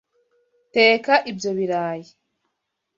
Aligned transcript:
teka 0.73 1.13
ibyo 1.31 1.49
birayi. 1.57 2.07